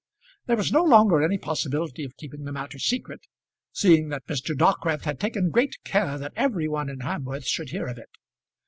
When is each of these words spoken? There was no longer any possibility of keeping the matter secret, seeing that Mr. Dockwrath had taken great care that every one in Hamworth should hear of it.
There 0.47 0.57
was 0.57 0.71
no 0.71 0.83
longer 0.83 1.21
any 1.21 1.37
possibility 1.37 2.03
of 2.03 2.17
keeping 2.17 2.43
the 2.43 2.51
matter 2.51 2.79
secret, 2.79 3.27
seeing 3.71 4.09
that 4.09 4.25
Mr. 4.25 4.57
Dockwrath 4.57 5.03
had 5.03 5.19
taken 5.19 5.51
great 5.51 5.75
care 5.83 6.17
that 6.17 6.33
every 6.35 6.67
one 6.67 6.89
in 6.89 7.01
Hamworth 7.01 7.45
should 7.45 7.69
hear 7.69 7.85
of 7.85 7.99
it. 7.99 8.09